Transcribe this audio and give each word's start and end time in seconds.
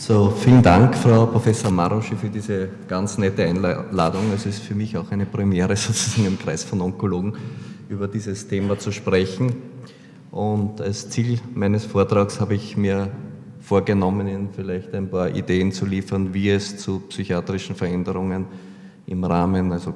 So, 0.00 0.30
vielen 0.30 0.62
Dank, 0.62 0.96
Frau 0.96 1.26
Professor 1.26 1.70
Maroschi, 1.70 2.16
für 2.16 2.30
diese 2.30 2.70
ganz 2.88 3.18
nette 3.18 3.44
Einladung. 3.44 4.32
Es 4.34 4.46
ist 4.46 4.62
für 4.62 4.74
mich 4.74 4.96
auch 4.96 5.10
eine 5.10 5.26
Premiere, 5.26 5.76
sozusagen 5.76 6.26
im 6.26 6.38
Kreis 6.38 6.64
von 6.64 6.80
Onkologen 6.80 7.34
über 7.90 8.08
dieses 8.08 8.48
Thema 8.48 8.78
zu 8.78 8.92
sprechen. 8.92 9.56
Und 10.30 10.80
als 10.80 11.10
Ziel 11.10 11.38
meines 11.54 11.84
Vortrags 11.84 12.40
habe 12.40 12.54
ich 12.54 12.78
mir 12.78 13.10
vorgenommen, 13.60 14.26
Ihnen 14.26 14.48
vielleicht 14.56 14.94
ein 14.94 15.10
paar 15.10 15.36
Ideen 15.36 15.70
zu 15.70 15.84
liefern, 15.84 16.32
wie 16.32 16.48
es 16.48 16.78
zu 16.78 17.00
psychiatrischen 17.00 17.76
Veränderungen 17.76 18.46
im 19.06 19.22
Rahmen, 19.22 19.70
also 19.70 19.92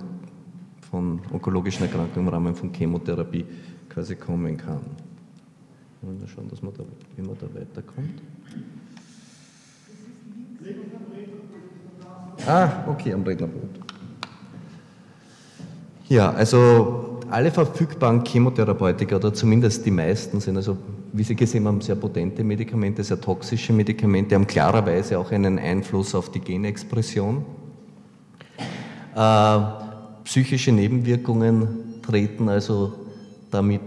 von 0.90 1.20
onkologischen 1.32 1.86
Erkrankungen 1.86 2.26
im 2.26 2.28
Rahmen 2.28 2.54
von 2.54 2.70
Chemotherapie 2.74 3.46
quasi 3.88 4.16
kommen 4.16 4.58
kann. 4.58 4.82
Wollen 6.02 6.20
wir 6.20 6.28
schauen, 6.28 6.50
dass 6.50 6.60
man 6.60 6.74
da, 6.74 6.84
wie 7.16 7.22
man 7.22 7.38
da 7.40 7.46
weiterkommt. 7.58 8.20
Ah, 12.46 12.84
okay, 12.88 13.12
am 13.12 13.22
Rednerpult. 13.22 13.70
Ja, 16.08 16.30
also 16.32 17.20
alle 17.30 17.50
verfügbaren 17.50 18.22
Chemotherapeutika 18.24 19.16
oder 19.16 19.32
zumindest 19.32 19.86
die 19.86 19.90
meisten 19.90 20.40
sind 20.40 20.56
also, 20.56 20.76
wie 21.12 21.22
Sie 21.22 21.34
gesehen 21.34 21.66
haben, 21.66 21.80
sehr 21.80 21.96
potente 21.96 22.44
Medikamente, 22.44 23.02
sehr 23.02 23.20
toxische 23.20 23.72
Medikamente, 23.72 24.34
haben 24.34 24.46
klarerweise 24.46 25.18
auch 25.18 25.30
einen 25.32 25.58
Einfluss 25.58 26.14
auf 26.14 26.30
die 26.30 26.40
Genexpression. 26.40 27.44
Äh, 29.16 29.58
psychische 30.24 30.72
Nebenwirkungen 30.72 32.00
treten 32.02 32.48
also 32.48 32.92
damit 33.50 33.82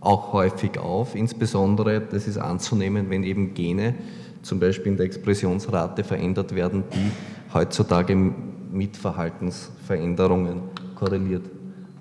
auch 0.00 0.32
häufig 0.32 0.78
auf. 0.78 1.14
Insbesondere, 1.14 2.00
das 2.00 2.26
ist 2.26 2.38
anzunehmen, 2.38 3.10
wenn 3.10 3.22
eben 3.22 3.52
Gene 3.54 3.94
zum 4.42 4.60
Beispiel 4.60 4.92
in 4.92 4.96
der 4.96 5.06
Expressionsrate 5.06 6.04
verändert 6.04 6.54
werden, 6.54 6.84
die 6.92 7.54
heutzutage 7.54 8.14
mit 8.14 8.96
Verhaltensveränderungen 8.96 10.62
korreliert 10.94 11.44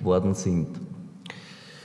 worden 0.02 0.33
sind. 0.33 0.67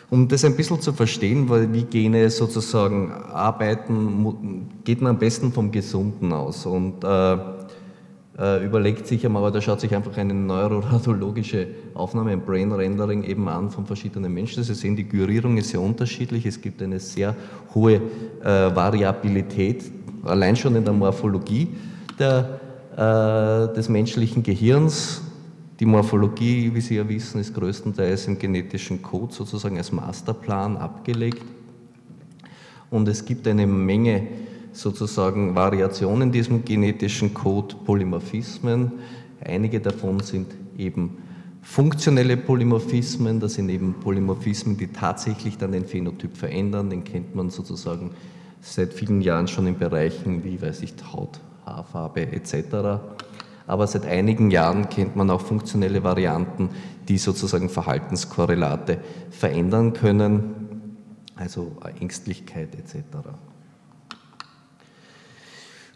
Um 0.08 0.28
das 0.28 0.44
ein 0.44 0.56
bisschen 0.56 0.81
zu 0.81 0.92
verstehen, 0.92 1.48
weil 1.48 1.72
wie 1.72 1.83
Gene 1.83 2.31
sozusagen 2.31 3.12
arbeiten, 3.12 4.69
geht 4.84 5.00
man 5.00 5.11
am 5.11 5.19
besten 5.19 5.53
vom 5.53 5.72
Gesunden 5.72 6.33
aus 6.33 6.64
und 6.64 7.03
äh, 7.03 7.36
äh, 8.38 8.64
überlegt 8.64 9.06
sich 9.06 9.25
einmal, 9.25 9.42
oder 9.42 9.61
schaut 9.61 9.81
sich 9.81 9.94
einfach 9.94 10.16
eine 10.16 10.34
neuroradiologische 10.34 11.69
Aufnahme, 11.94 12.33
ein 12.33 12.42
Brain 12.42 12.70
Rendering 12.70 13.25
eben 13.25 13.48
an 13.48 13.70
von 13.70 13.86
verschiedenen 13.86 14.33
Menschen. 14.33 14.62
Sie 14.62 14.75
sehen, 14.75 14.94
die 14.94 15.09
Gyrierung 15.09 15.56
ist 15.56 15.70
sehr 15.70 15.81
unterschiedlich, 15.81 16.47
es 16.47 16.61
gibt 16.61 16.83
eine 16.83 17.00
sehr 17.00 17.34
hohe 17.75 17.94
äh, 17.94 18.00
Variabilität, 18.44 19.84
allein 20.27 20.56
schon 20.56 20.77
in 20.77 20.84
der 20.84 20.94
Morphologie 20.94 21.69
der, 22.19 22.60
äh, 22.96 23.74
des 23.74 23.88
menschlichen 23.88 24.42
Gehirns 24.42 25.22
die 25.78 25.84
Morphologie, 25.84 26.70
wie 26.72 26.80
Sie 26.80 26.96
ja 26.96 27.06
wissen, 27.06 27.38
ist 27.38 27.52
größtenteils 27.52 28.28
im 28.28 28.38
genetischen 28.38 29.02
Code 29.02 29.34
sozusagen 29.34 29.77
als 29.77 29.92
Masterplan 29.92 30.78
abgelegt. 30.78 31.42
Und 32.88 33.06
es 33.08 33.24
gibt 33.24 33.47
eine 33.47 33.66
Menge 33.66 34.27
sozusagen 34.72 35.54
Variationen 35.54 36.28
in 36.28 36.32
diesem 36.32 36.64
genetischen 36.64 37.34
Code, 37.34 37.74
Polymorphismen. 37.84 38.92
Einige 39.44 39.80
davon 39.80 40.20
sind 40.20 40.47
eben 40.78 41.19
funktionelle 41.60 42.38
Polymorphismen, 42.38 43.38
das 43.38 43.54
sind 43.54 43.69
eben 43.69 43.94
Polymorphismen, 44.00 44.78
die 44.78 44.86
tatsächlich 44.86 45.58
dann 45.58 45.72
den 45.72 45.84
Phänotyp 45.84 46.38
verändern. 46.38 46.88
Den 46.88 47.04
kennt 47.04 47.34
man 47.34 47.50
sozusagen 47.50 48.12
seit 48.61 48.95
vielen 48.95 49.21
Jahren 49.21 49.49
schon 49.49 49.67
in 49.67 49.79
Bereichen 49.79 50.45
wie, 50.45 50.61
weiß 50.61 50.83
ich, 50.83 50.95
Haut, 51.12 51.41
Haarfarbe 51.65 52.33
etc 52.33 53.01
aber 53.67 53.87
seit 53.87 54.07
einigen 54.07 54.51
Jahren 54.51 54.89
kennt 54.89 55.17
man 55.17 55.31
auch 55.31 55.41
funktionelle 55.41 56.05
Varianten, 56.05 56.71
die 57.09 57.19
sozusagen 57.19 57.69
Verhaltenskorrelate 57.69 58.99
verändern 59.31 59.93
können, 59.93 60.97
also 61.34 61.77
Ängstlichkeit 62.00 62.75
etc. 62.75 62.99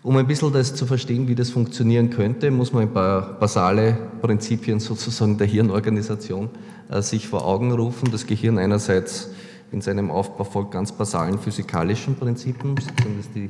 Um 0.02 0.16
ein 0.16 0.26
bisschen 0.26 0.52
das 0.52 0.74
zu 0.74 0.86
verstehen, 0.86 1.28
wie 1.28 1.34
das 1.34 1.50
funktionieren 1.50 2.10
könnte, 2.10 2.50
muss 2.50 2.72
man 2.72 2.84
ein 2.84 2.92
paar 2.92 3.38
basale 3.38 3.96
Prinzipien 4.22 4.80
sozusagen 4.80 5.36
der 5.36 5.46
Hirnorganisation 5.46 6.48
äh, 6.88 7.02
sich 7.02 7.28
vor 7.28 7.44
Augen 7.44 7.70
rufen. 7.70 8.10
Das 8.10 8.26
Gehirn 8.26 8.58
einerseits 8.58 9.30
in 9.72 9.80
seinem 9.80 10.10
Aufbau 10.10 10.44
folgt 10.44 10.72
ganz 10.72 10.92
basalen 10.92 11.38
physikalischen 11.38 12.16
Prinzipien, 12.16 12.74
dass 12.74 12.86
die 13.34 13.48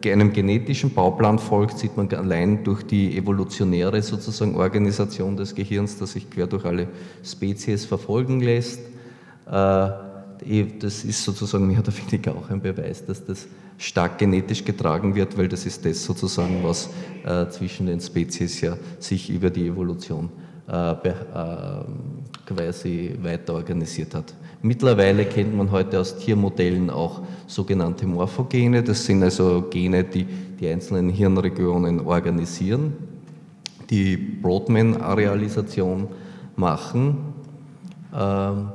einem 0.06 0.32
genetischen 0.32 0.94
Bauplan 0.94 1.40
folgt, 1.40 1.80
sieht 1.80 1.98
man 1.98 2.08
allein 2.14 2.64
durch 2.64 2.84
die 2.84 3.18
evolutionäre 3.18 4.04
sozusagen 4.04 4.56
Organisation 4.56 5.36
des 5.36 5.56
Gehirns, 5.56 5.98
das 5.98 6.12
sich 6.12 6.30
quer 6.30 6.46
durch 6.46 6.64
alle 6.64 6.90
Spezies 7.24 7.86
verfolgen 7.86 8.40
lässt. 8.40 8.82
Äh, 9.48 9.90
das 10.80 11.04
ist 11.06 11.24
sozusagen 11.24 11.66
mehr 11.66 11.80
oder 11.80 11.92
weniger 11.98 12.36
auch 12.36 12.52
ein 12.52 12.62
Beweis, 12.62 13.04
dass 13.04 13.26
das 13.26 13.48
stark 13.80 14.20
genetisch 14.20 14.64
getragen 14.64 15.16
wird, 15.16 15.36
weil 15.40 15.48
das 15.48 15.66
ist 15.66 15.84
das 15.86 16.04
sozusagen, 16.04 16.60
was 16.62 16.90
zwischen 17.50 17.88
den 17.88 18.00
Spezies 18.00 18.62
ja 18.62 18.78
sich 19.00 19.30
über 19.30 19.50
die 19.50 19.66
Evolution 19.68 20.30
quasi 22.46 23.16
weiter 23.22 23.54
organisiert 23.54 24.14
hat. 24.14 24.34
Mittlerweile 24.62 25.26
kennt 25.26 25.56
man 25.56 25.70
heute 25.72 26.00
aus 26.00 26.18
Tiermodellen 26.18 26.90
auch 26.90 27.22
sogenannte 27.48 28.06
Morphogene. 28.08 28.82
Das 28.82 29.06
sind 29.06 29.22
also 29.24 29.66
Gene, 29.70 30.04
die 30.04 30.26
die 30.60 30.68
einzelnen 30.68 31.10
Hirnregionen 31.10 32.00
organisieren, 32.00 32.94
die 33.90 34.18
Broadman-Arealisation 34.18 36.08
machen. 36.56 37.18
Ähm, 38.14 38.70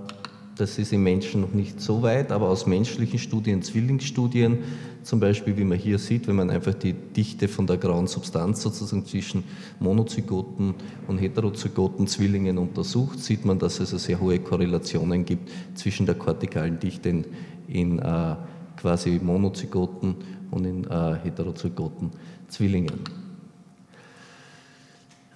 das 0.60 0.78
ist 0.78 0.92
im 0.92 1.02
Menschen 1.02 1.40
noch 1.40 1.52
nicht 1.52 1.80
so 1.80 2.02
weit, 2.02 2.30
aber 2.30 2.48
aus 2.48 2.66
menschlichen 2.66 3.18
Studien, 3.18 3.62
Zwillingsstudien, 3.62 4.58
zum 5.02 5.18
Beispiel, 5.18 5.56
wie 5.56 5.64
man 5.64 5.78
hier 5.78 5.98
sieht, 5.98 6.28
wenn 6.28 6.36
man 6.36 6.50
einfach 6.50 6.74
die 6.74 6.92
Dichte 6.92 7.48
von 7.48 7.66
der 7.66 7.78
grauen 7.78 8.06
Substanz 8.06 8.60
sozusagen 8.60 9.06
zwischen 9.06 9.44
Monozygoten 9.78 10.74
und 11.08 11.18
heterozygoten 11.18 12.06
Zwillingen 12.06 12.58
untersucht, 12.58 13.18
sieht 13.20 13.46
man, 13.46 13.58
dass 13.58 13.80
es 13.80 13.90
sehr 13.90 14.20
hohe 14.20 14.38
Korrelationen 14.38 15.24
gibt 15.24 15.48
zwischen 15.74 16.04
der 16.04 16.16
kortikalen 16.16 16.78
Dichte 16.78 17.08
in, 17.08 17.24
in 17.66 17.98
äh, 17.98 18.36
quasi 18.76 19.18
Monozygoten 19.22 20.16
und 20.50 20.64
in 20.66 20.84
äh, 20.84 21.14
heterozygoten 21.22 22.10
Zwillingen. 22.48 23.29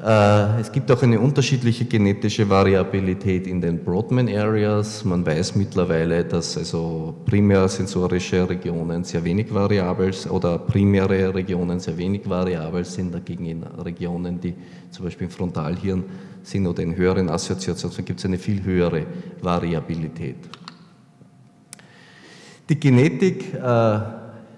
Äh, 0.03 0.61
es 0.61 0.73
gibt 0.73 0.91
auch 0.91 1.03
eine 1.03 1.21
unterschiedliche 1.21 1.85
genetische 1.85 2.49
Variabilität 2.49 3.47
in 3.47 3.61
den 3.61 3.85
Broadman 3.85 4.29
Areas. 4.29 5.05
Man 5.05 5.25
weiß 5.25 5.55
mittlerweile, 5.55 6.25
dass 6.25 6.59
also 6.59 7.15
primärsensorische 7.25 8.49
Regionen 8.49 9.05
sehr 9.05 9.23
wenig 9.23 9.55
variabel 9.55 10.13
oder 10.31 10.59
primäre 10.59 11.33
Regionen 11.33 11.79
sehr 11.79 11.97
wenig 11.97 12.29
variabel 12.29 12.85
sind, 12.85 13.15
dagegen 13.15 13.47
in 13.47 13.63
Regionen, 13.63 14.41
die 14.41 14.55
zum 14.91 15.05
Beispiel 15.05 15.27
im 15.29 15.31
Frontalhirn 15.31 16.03
sind 16.43 16.67
oder 16.67 16.83
in 16.83 16.97
höheren 16.97 17.29
Assoziationen, 17.29 18.05
gibt 18.05 18.19
es 18.19 18.27
eine 18.27 18.39
viel 18.39 18.65
höhere 18.65 19.07
Variabilität. 19.41 20.37
Die 22.69 22.81
Genetik 22.81 23.55
äh, 23.55 23.99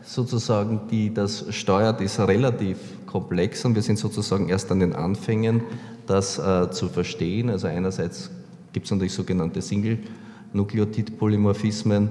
sozusagen, 0.00 0.82
die 0.90 1.12
das 1.12 1.44
steuert, 1.50 2.00
ist 2.00 2.18
relativ 2.20 2.95
komplex 3.06 3.64
und 3.64 3.74
wir 3.74 3.82
sind 3.82 3.98
sozusagen 3.98 4.48
erst 4.48 4.70
an 4.70 4.78
den 4.80 4.94
Anfängen, 4.94 5.62
das 6.06 6.38
äh, 6.38 6.70
zu 6.70 6.88
verstehen. 6.88 7.50
Also 7.50 7.66
einerseits 7.66 8.30
gibt 8.72 8.86
es 8.86 8.92
natürlich 8.92 9.14
sogenannte 9.14 9.60
Single-Nukleotid-Polymorphismen, 9.62 12.10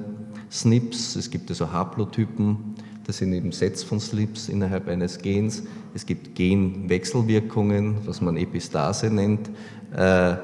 SNPs, 0.50 1.15
es 1.15 1.30
gibt 1.30 1.50
also 1.50 1.71
Haplotypen, 1.71 2.75
das 3.06 3.18
sind 3.18 3.33
eben 3.33 3.51
Sets 3.51 3.83
von 3.83 4.00
SNPs 4.00 4.50
innerhalb 4.50 4.88
eines 4.88 5.19
Gens. 5.19 5.63
Es 5.94 6.06
gibt 6.06 6.36
Genwechselwirkungen, 6.36 7.97
was 8.06 8.21
man 8.21 8.36
Epistase 8.36 9.12
nennt, 9.12 9.50
äh, 9.95 10.36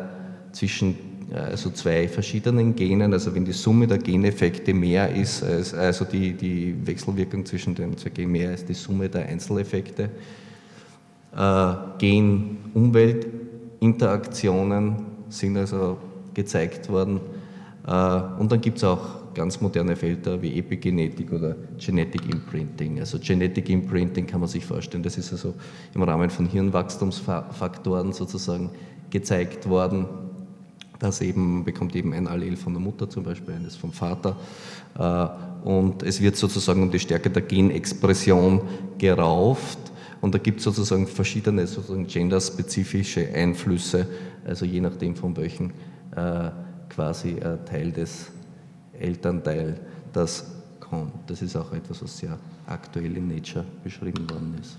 zwischen 0.52 0.96
also 1.34 1.70
zwei 1.70 2.10
verschiedenen 2.10 2.76
Genen, 2.76 3.14
also 3.14 3.34
wenn 3.34 3.46
die 3.46 3.54
Summe 3.54 3.88
der 3.88 4.00
Geneffekte 4.00 4.74
mehr 4.74 5.16
ist, 5.16 5.42
als, 5.44 5.74
also 5.74 6.04
die, 6.04 6.34
die 6.34 6.76
Wechselwirkung 6.86 7.46
zwischen 7.46 7.74
den 7.74 7.96
zwei 7.98 8.10
Genen 8.10 8.34
mehr 8.34 8.50
als 8.50 8.66
die 8.66 8.74
Summe 8.74 9.08
der 9.08 9.28
Einzeleffekte. 9.28 10.10
Äh, 11.36 11.74
Gen-Umwelt-Interaktionen 12.00 14.96
sind 15.30 15.56
also 15.56 16.00
gezeigt 16.34 16.90
worden. 16.90 17.22
Äh, 17.88 18.20
und 18.40 18.52
dann 18.52 18.60
gibt 18.60 18.80
es 18.80 18.84
auch 18.84 19.22
ganz 19.34 19.62
moderne 19.62 19.96
Felder 19.96 20.42
wie 20.42 20.60
Epigenetik 20.60 21.32
oder 21.32 21.56
Genetic 21.78 22.30
Imprinting. 22.30 23.00
Also 23.00 23.18
Genetic 23.20 23.70
Imprinting 23.70 24.28
kann 24.28 24.42
man 24.42 24.50
sich 24.50 24.66
vorstellen, 24.66 25.04
das 25.04 25.18
ist 25.18 25.32
also 25.32 25.54
im 25.96 26.04
Rahmen 26.04 26.30
von 26.30 26.46
Hirnwachstumsfaktoren 26.46 28.12
sozusagen 28.12 28.72
gezeigt 29.10 29.70
worden 29.70 30.06
das 31.02 31.20
eben 31.22 31.66
bekommt 31.66 31.96
eben 31.96 32.14
ein 32.14 32.28
Allel 32.28 32.56
von 32.56 32.74
der 32.74 32.82
Mutter 32.82 33.10
zum 33.10 33.24
Beispiel, 33.24 33.56
eines 33.56 33.76
vom 33.76 33.92
Vater. 33.92 34.38
Äh, 34.98 35.68
und 35.68 36.04
es 36.04 36.22
wird 36.22 36.38
sozusagen 36.38 36.84
um 36.84 36.92
die 36.92 37.00
Stärke 37.00 37.32
der 37.32 37.42
Genexpression 37.42 38.62
gerauft. 39.00 39.80
Und 40.22 40.36
da 40.36 40.38
gibt 40.38 40.60
es 40.60 40.66
sozusagen 40.66 41.08
verschiedene 41.08 41.66
sozusagen 41.66 42.06
genderspezifische 42.06 43.28
Einflüsse, 43.34 44.06
also 44.46 44.66
je 44.66 44.80
nachdem 44.80 45.16
von 45.16 45.36
welchem 45.36 45.72
äh, 46.16 46.52
quasi 46.90 47.32
äh, 47.32 47.58
Teil 47.66 47.92
des 47.92 48.28
Elternteil 49.00 49.80
das 50.14 50.46
kommt. 50.80 51.14
Das 51.26 51.42
ist 51.42 51.56
auch 51.56 51.74
etwas, 51.74 52.04
was 52.04 52.16
sehr 52.16 52.38
aktuell 52.68 53.18
in 53.18 53.28
Nature 53.28 53.66
beschrieben 53.84 54.30
worden 54.30 54.56
ist. 54.62 54.78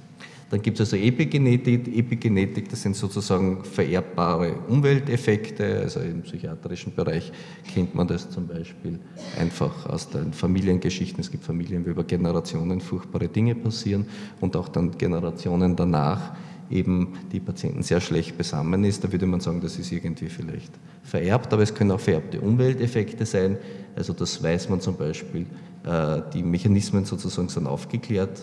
Dann 0.52 0.60
gibt 0.60 0.78
es 0.80 0.92
also 0.92 1.02
Epigenetik. 1.02 1.88
Epigenetik, 1.96 2.68
das 2.68 2.82
sind 2.82 2.94
sozusagen 2.94 3.64
vererbbare 3.64 4.52
Umwelteffekte. 4.68 5.80
Also 5.80 6.00
im 6.00 6.20
psychiatrischen 6.20 6.94
Bereich 6.94 7.32
kennt 7.72 7.94
man 7.94 8.06
das 8.06 8.28
zum 8.28 8.46
Beispiel 8.46 8.98
einfach 9.40 9.86
aus 9.86 10.10
den 10.10 10.34
Familiengeschichten. 10.34 11.22
Es 11.22 11.30
gibt 11.30 11.42
Familien, 11.42 11.86
wo 11.86 11.88
über 11.88 12.04
Generationen 12.04 12.82
furchtbare 12.82 13.28
Dinge 13.28 13.54
passieren 13.54 14.04
und 14.42 14.54
auch 14.54 14.68
dann 14.68 14.90
Generationen 14.98 15.74
danach 15.74 16.36
eben 16.70 17.14
die 17.32 17.40
Patienten 17.40 17.82
sehr 17.82 18.02
schlecht 18.02 18.36
besammen 18.36 18.84
ist. 18.84 19.02
Da 19.02 19.10
würde 19.10 19.24
man 19.24 19.40
sagen, 19.40 19.62
das 19.62 19.78
ist 19.78 19.90
irgendwie 19.90 20.26
vielleicht 20.26 20.72
vererbt, 21.02 21.50
aber 21.54 21.62
es 21.62 21.74
können 21.74 21.92
auch 21.92 22.00
vererbte 22.00 22.42
Umwelteffekte 22.42 23.24
sein. 23.24 23.56
Also 23.96 24.12
das 24.12 24.42
weiß 24.42 24.68
man 24.68 24.82
zum 24.82 24.96
Beispiel. 24.96 25.46
Äh, 25.86 26.20
die 26.34 26.42
Mechanismen 26.42 27.06
sozusagen 27.06 27.48
sind 27.48 27.66
aufgeklärt 27.66 28.42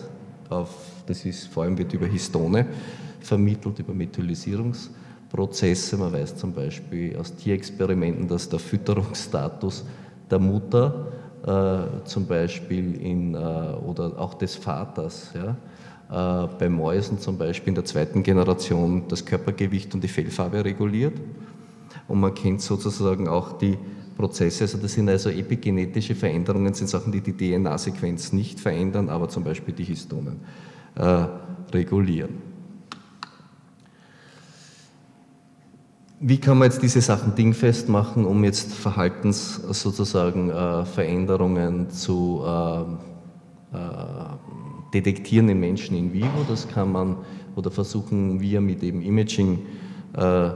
auf, 0.50 0.70
das 1.06 1.24
ist 1.24 1.48
vor 1.48 1.64
allem 1.64 1.78
wird 1.78 1.92
über 1.92 2.06
Histone 2.06 2.66
vermittelt, 3.20 3.78
über 3.78 3.94
Methylisierungsprozesse. 3.94 5.96
Man 5.96 6.12
weiß 6.12 6.36
zum 6.36 6.52
Beispiel 6.52 7.16
aus 7.16 7.34
Tierexperimenten, 7.34 8.28
dass 8.28 8.48
der 8.48 8.58
Fütterungsstatus 8.58 9.84
der 10.30 10.38
Mutter 10.38 11.06
äh, 11.46 12.04
zum 12.04 12.26
Beispiel 12.26 13.00
in, 13.00 13.34
äh, 13.34 13.38
oder 13.38 14.18
auch 14.18 14.34
des 14.34 14.56
Vaters, 14.56 15.32
ja, 15.34 15.56
äh, 16.10 16.48
bei 16.58 16.68
Mäusen 16.68 17.18
zum 17.18 17.38
Beispiel 17.38 17.68
in 17.68 17.74
der 17.76 17.84
zweiten 17.84 18.22
Generation 18.22 19.04
das 19.08 19.24
Körpergewicht 19.24 19.94
und 19.94 20.02
die 20.02 20.08
Fellfarbe 20.08 20.64
reguliert. 20.64 21.14
Und 22.08 22.20
man 22.20 22.34
kennt 22.34 22.60
sozusagen 22.60 23.28
auch 23.28 23.58
die 23.58 23.78
Prozesse. 24.20 24.64
Also 24.64 24.76
das 24.76 24.92
sind 24.92 25.08
also 25.08 25.30
epigenetische 25.30 26.14
Veränderungen, 26.14 26.74
sind 26.74 26.88
Sachen, 26.88 27.10
die 27.10 27.22
die 27.22 27.32
DNA-Sequenz 27.32 28.32
nicht 28.32 28.60
verändern, 28.60 29.08
aber 29.08 29.28
zum 29.30 29.44
Beispiel 29.44 29.72
die 29.72 29.84
Histonen 29.84 30.40
äh, 30.94 31.24
regulieren. 31.72 32.50
Wie 36.22 36.36
kann 36.36 36.58
man 36.58 36.66
jetzt 36.66 36.82
diese 36.82 37.00
Sachen 37.00 37.34
dingfest 37.34 37.88
machen, 37.88 38.26
um 38.26 38.44
jetzt 38.44 38.74
Verhaltens 38.74 39.54
sozusagen 39.54 40.50
äh, 40.50 40.84
Veränderungen 40.84 41.88
zu 41.88 42.42
äh, 42.44 42.80
äh, 43.74 43.86
detektieren 44.92 45.48
in 45.48 45.60
Menschen 45.60 45.96
in 45.96 46.12
vivo? 46.12 46.44
Das 46.46 46.68
kann 46.68 46.92
man 46.92 47.16
oder 47.56 47.70
versuchen 47.70 48.38
wir 48.38 48.60
mit 48.60 48.82
dem 48.82 49.00
Imaging 49.00 49.60
äh, 50.14 50.50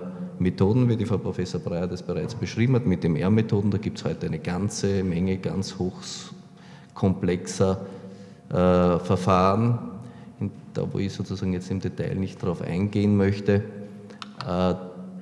Methoden, 0.44 0.88
wie 0.88 0.96
die 0.96 1.06
Frau 1.06 1.19
Professor 1.19 1.61
Breyer 1.61 1.88
das 1.88 2.02
bereits 2.02 2.35
beschrieben 2.35 2.76
hat, 2.76 2.87
mit 2.87 3.02
den 3.02 3.17
R-Methoden, 3.17 3.70
da 3.70 3.79
gibt 3.79 3.99
es 3.99 4.05
heute 4.05 4.26
eine 4.26 4.38
ganze 4.38 5.02
Menge 5.02 5.38
ganz 5.38 5.76
hochkomplexer 5.79 7.81
äh, 8.50 8.99
Verfahren, 9.00 9.79
da 10.75 10.87
wo 10.93 10.99
ich 10.99 11.12
sozusagen 11.12 11.52
jetzt 11.52 11.70
im 11.70 11.81
Detail 11.81 12.14
nicht 12.14 12.43
darauf 12.43 12.62
eingehen 12.62 13.17
möchte, 13.17 13.64
äh, 14.46 14.75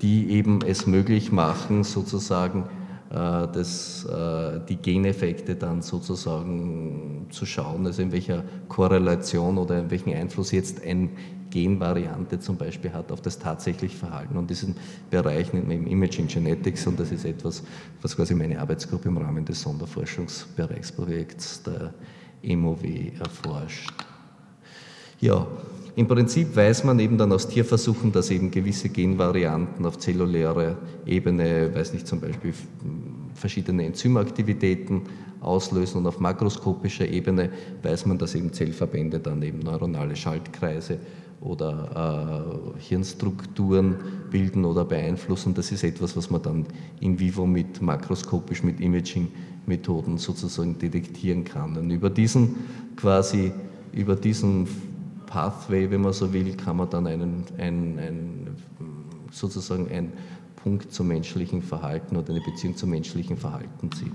die 0.02 0.30
eben 0.30 0.60
es 0.66 0.86
möglich 0.86 1.30
machen, 1.30 1.84
sozusagen 1.84 2.64
äh, 3.10 3.14
das, 3.14 4.04
äh, 4.04 4.60
die 4.68 4.76
Geneffekte 4.76 5.54
dann 5.54 5.82
sozusagen 5.82 7.26
zu 7.30 7.46
schauen, 7.46 7.86
also 7.86 8.02
in 8.02 8.10
welcher 8.10 8.42
Korrelation 8.68 9.58
oder 9.58 9.78
in 9.78 9.90
welchem 9.90 10.14
Einfluss 10.14 10.50
jetzt 10.50 10.84
ein 10.84 11.10
Genvariante 11.52 12.40
zum 12.40 12.56
Beispiel 12.56 12.92
hat 12.92 13.12
auf 13.12 13.20
das 13.20 13.38
tatsächliche 13.38 13.96
Verhalten. 13.96 14.38
Und 14.38 14.48
diesen 14.48 14.74
Bereich 15.10 15.52
nennt 15.52 15.68
man 15.68 15.76
im 15.76 15.86
Imaging 15.86 16.26
Genetics 16.26 16.86
und 16.86 16.98
das 16.98 17.12
ist 17.12 17.26
etwas, 17.26 17.62
was 18.00 18.16
quasi 18.16 18.34
meine 18.34 18.58
Arbeitsgruppe 18.58 19.08
im 19.08 19.18
Rahmen 19.18 19.44
des 19.44 19.60
Sonderforschungsbereichsprojekts 19.60 21.62
der 21.62 21.92
MOW 22.42 22.82
erforscht. 23.20 23.92
Ja, 25.20 25.46
im 25.94 26.08
Prinzip 26.08 26.56
weiß 26.56 26.84
man 26.84 26.98
eben 26.98 27.18
dann 27.18 27.30
aus 27.32 27.46
Tierversuchen, 27.46 28.12
dass 28.12 28.30
eben 28.30 28.50
gewisse 28.50 28.88
Genvarianten 28.88 29.84
auf 29.84 29.98
zellulärer 29.98 30.78
Ebene, 31.04 31.70
weiß 31.74 31.92
nicht, 31.92 32.06
zum 32.06 32.18
Beispiel 32.18 32.54
verschiedene 33.34 33.84
Enzymaktivitäten 33.84 35.02
auslösen 35.40 35.98
und 35.98 36.06
auf 36.06 36.18
makroskopischer 36.18 37.06
Ebene 37.06 37.50
weiß 37.82 38.06
man, 38.06 38.16
dass 38.16 38.34
eben 38.34 38.54
Zellverbände 38.54 39.18
dann 39.18 39.42
eben 39.42 39.58
neuronale 39.58 40.16
Schaltkreise 40.16 40.98
oder 41.42 42.76
äh, 42.78 42.80
Hirnstrukturen 42.80 43.96
bilden 44.30 44.64
oder 44.64 44.84
beeinflussen. 44.84 45.54
Das 45.54 45.72
ist 45.72 45.82
etwas, 45.82 46.16
was 46.16 46.30
man 46.30 46.42
dann 46.42 46.66
in 47.00 47.18
vivo 47.18 47.46
mit 47.46 47.82
makroskopisch, 47.82 48.62
mit 48.62 48.80
Imaging-Methoden 48.80 50.18
sozusagen 50.18 50.78
detektieren 50.78 51.44
kann. 51.44 51.76
Und 51.76 51.90
über 51.90 52.10
diesen 52.10 52.54
quasi, 52.96 53.52
über 53.92 54.14
diesen 54.14 54.68
Pathway, 55.26 55.90
wenn 55.90 56.02
man 56.02 56.12
so 56.12 56.32
will, 56.32 56.56
kann 56.56 56.76
man 56.76 56.90
dann 56.90 57.06
einen, 57.06 57.44
ein, 57.58 57.98
ein, 57.98 58.46
sozusagen 59.30 59.88
einen 59.90 60.12
Punkt 60.62 60.92
zum 60.92 61.08
menschlichen 61.08 61.60
Verhalten 61.60 62.16
oder 62.16 62.30
eine 62.30 62.40
Beziehung 62.40 62.76
zum 62.76 62.90
menschlichen 62.90 63.36
Verhalten 63.36 63.90
ziehen 63.92 64.12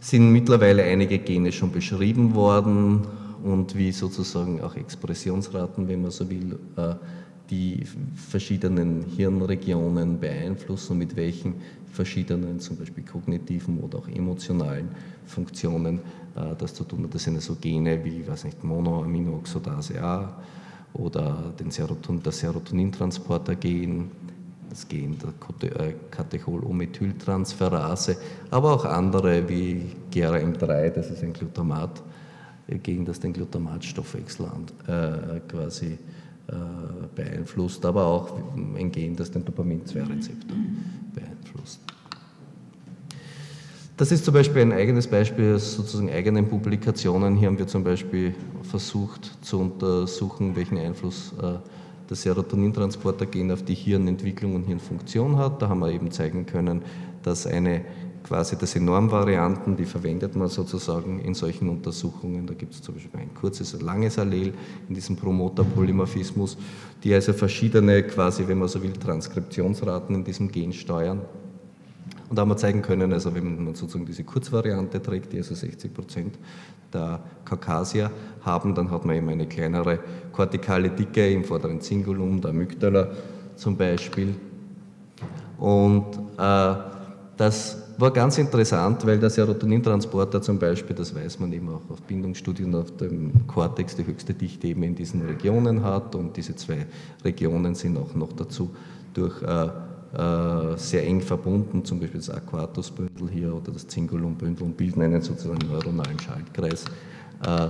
sind 0.00 0.32
mittlerweile 0.32 0.82
einige 0.82 1.20
Gene 1.20 1.52
schon 1.52 1.70
beschrieben 1.70 2.34
worden 2.34 3.02
und 3.42 3.76
wie 3.76 3.92
sozusagen 3.92 4.60
auch 4.60 4.76
Expressionsraten, 4.76 5.88
wenn 5.88 6.02
man 6.02 6.10
so 6.10 6.28
will, 6.28 6.58
äh, 6.76 6.94
die 7.50 7.84
verschiedenen 8.14 9.02
Hirnregionen 9.02 10.18
beeinflussen 10.18 10.92
und 10.92 10.98
mit 10.98 11.16
welchen 11.16 11.54
verschiedenen, 11.92 12.58
zum 12.60 12.78
Beispiel 12.78 13.04
kognitiven 13.04 13.78
oder 13.80 13.98
auch 13.98 14.08
emotionalen 14.08 14.88
Funktionen 15.26 15.98
äh, 16.34 16.56
das 16.56 16.72
zu 16.74 16.84
tun 16.84 17.04
hat. 17.04 17.14
Das 17.14 17.24
sind 17.24 17.42
so 17.42 17.56
Gene 17.56 18.02
wie, 18.04 18.26
weiß 18.26 18.44
nicht, 18.44 18.64
Monoaminooxidase 18.64 20.02
A 20.02 20.40
oder 20.94 21.52
den 21.58 21.70
Seroton, 21.70 22.22
das 22.22 22.38
Serotonintransporter-Gen, 22.40 24.10
das 24.70 24.88
Gen 24.88 25.18
der 25.60 25.80
äh, 25.80 25.94
Katechol-O-Methyltransferase, 26.10 28.16
aber 28.50 28.72
auch 28.72 28.86
andere 28.86 29.46
wie 29.48 29.90
GRM3, 30.10 30.90
das 30.90 31.10
ist 31.10 31.22
ein 31.22 31.34
Glutamat, 31.34 32.02
gegen 32.82 33.04
das 33.04 33.20
den 33.20 33.32
Glutamatstoffwechsel 33.32 34.46
äh, 34.86 35.40
quasi 35.48 35.98
äh, 36.48 36.54
beeinflusst, 37.14 37.84
aber 37.84 38.04
auch 38.04 38.36
ein 38.56 38.90
Gen, 38.90 39.16
das 39.16 39.30
den 39.30 39.44
Dopamin-2-Rezeptor 39.44 40.56
beeinflusst. 41.14 41.80
Das 43.96 44.10
ist 44.10 44.24
zum 44.24 44.34
Beispiel 44.34 44.62
ein 44.62 44.72
eigenes 44.72 45.06
Beispiel 45.06 45.54
aus 45.54 45.74
sozusagen 45.74 46.10
eigenen 46.10 46.48
Publikationen. 46.48 47.36
Hier 47.36 47.48
haben 47.48 47.58
wir 47.58 47.66
zum 47.66 47.84
Beispiel 47.84 48.34
versucht 48.62 49.38
zu 49.42 49.60
untersuchen, 49.60 50.56
welchen 50.56 50.78
Einfluss 50.78 51.32
äh, 51.40 51.58
das 52.08 52.22
Serotonintransporter-Gen 52.22 53.52
auf 53.52 53.62
die 53.62 53.74
Hirnentwicklung 53.74 54.54
und 54.54 54.64
Hirnfunktion 54.64 55.36
hat. 55.36 55.62
Da 55.62 55.68
haben 55.68 55.80
wir 55.80 55.92
eben 55.92 56.10
zeigen 56.10 56.46
können, 56.46 56.82
dass 57.22 57.46
eine 57.46 57.82
quasi, 58.22 58.56
das 58.56 58.72
sind 58.72 58.84
Normvarianten, 58.84 59.76
die 59.76 59.84
verwendet 59.84 60.36
man 60.36 60.48
sozusagen 60.48 61.20
in 61.20 61.34
solchen 61.34 61.68
Untersuchungen. 61.68 62.46
Da 62.46 62.54
gibt 62.54 62.74
es 62.74 62.82
zum 62.82 62.94
Beispiel 62.94 63.20
ein 63.20 63.34
kurzes, 63.34 63.74
ein 63.74 63.80
langes 63.80 64.18
Allel 64.18 64.52
in 64.88 64.94
diesem 64.94 65.16
Promoterpolymorphismus, 65.16 66.56
die 67.02 67.12
also 67.14 67.32
verschiedene, 67.32 68.02
quasi, 68.02 68.46
wenn 68.46 68.58
man 68.58 68.68
so 68.68 68.82
will, 68.82 68.92
Transkriptionsraten 68.92 70.14
in 70.14 70.24
diesem 70.24 70.50
Gen 70.50 70.72
steuern. 70.72 71.20
Und 72.28 72.36
da 72.36 72.42
haben 72.42 72.48
wir 72.48 72.56
zeigen 72.56 72.80
können, 72.80 73.12
also 73.12 73.34
wenn 73.34 73.64
man 73.64 73.74
sozusagen 73.74 74.06
diese 74.06 74.24
Kurzvariante 74.24 75.02
trägt, 75.02 75.32
die 75.32 75.38
also 75.38 75.54
60 75.54 75.92
Prozent 75.92 76.38
der 76.92 77.20
Kaukasier 77.44 78.10
haben, 78.42 78.74
dann 78.74 78.90
hat 78.90 79.04
man 79.04 79.16
eben 79.16 79.28
eine 79.28 79.46
kleinere 79.46 79.98
kortikale 80.32 80.90
Dicke 80.90 81.30
im 81.30 81.44
vorderen 81.44 81.80
Zingulum, 81.80 82.40
der 82.40 82.50
Amygdala 82.50 83.10
zum 83.56 83.76
Beispiel. 83.76 84.34
Und 85.58 86.06
äh, 86.38 86.74
das 87.36 87.81
war 87.98 88.10
ganz 88.12 88.38
interessant, 88.38 89.06
weil 89.06 89.18
der 89.18 89.30
Serotonintransporter 89.30 90.40
zum 90.42 90.58
Beispiel, 90.58 90.94
das 90.96 91.14
weiß 91.14 91.40
man 91.40 91.52
eben 91.52 91.68
auch 91.68 91.90
auf 91.90 92.00
Bindungsstudien 92.02 92.74
auf 92.74 92.96
dem 92.96 93.46
Kortex, 93.46 93.96
die 93.96 94.06
höchste 94.06 94.34
Dichte 94.34 94.68
eben 94.68 94.82
in 94.82 94.94
diesen 94.94 95.22
Regionen 95.22 95.82
hat 95.84 96.14
und 96.14 96.36
diese 96.36 96.56
zwei 96.56 96.86
Regionen 97.24 97.74
sind 97.74 97.96
auch 97.96 98.14
noch 98.14 98.32
dazu 98.32 98.70
durch 99.14 99.42
äh, 99.42 99.68
äh, 100.14 100.76
sehr 100.76 101.06
eng 101.06 101.20
verbunden, 101.20 101.84
zum 101.84 101.98
Beispiel 101.98 102.20
das 102.20 102.30
Aquatusbündel 102.30 103.30
hier 103.30 103.54
oder 103.54 103.72
das 103.72 103.86
Zingulumbündel 103.86 104.64
und 104.64 104.76
bilden 104.76 105.02
einen 105.02 105.22
sozusagen 105.22 105.66
neuronalen 105.66 106.18
Schaltkreis, 106.18 106.84
äh, 107.46 107.68